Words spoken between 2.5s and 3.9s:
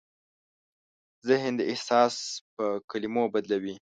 په کلمو بدلوي.